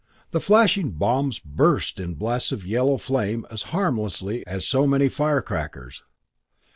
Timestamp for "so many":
4.67-5.09